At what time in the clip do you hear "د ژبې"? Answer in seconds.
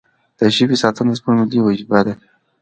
0.37-0.75